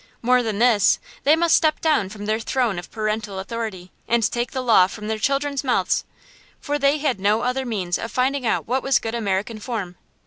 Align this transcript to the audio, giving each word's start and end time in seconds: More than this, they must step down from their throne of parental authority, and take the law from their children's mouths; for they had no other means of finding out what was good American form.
More 0.23 0.41
than 0.41 0.57
this, 0.57 0.97
they 1.25 1.35
must 1.35 1.55
step 1.55 1.79
down 1.79 2.09
from 2.09 2.25
their 2.25 2.39
throne 2.39 2.79
of 2.79 2.89
parental 2.89 3.37
authority, 3.37 3.91
and 4.07 4.23
take 4.31 4.49
the 4.49 4.63
law 4.63 4.87
from 4.87 5.07
their 5.07 5.19
children's 5.19 5.63
mouths; 5.63 6.05
for 6.59 6.79
they 6.79 6.97
had 6.97 7.19
no 7.19 7.41
other 7.43 7.67
means 7.67 7.99
of 7.99 8.09
finding 8.09 8.43
out 8.43 8.67
what 8.67 8.81
was 8.81 8.97
good 8.97 9.13
American 9.13 9.59
form. 9.59 9.97